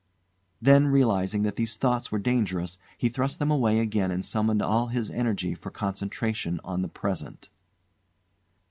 [0.59, 4.87] Then realising that these thoughts were dangerous, he thrust them away again and summoned all
[4.87, 7.51] his energy for concentration on the present.